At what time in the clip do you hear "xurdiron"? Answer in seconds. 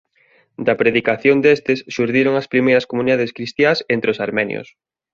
1.93-2.33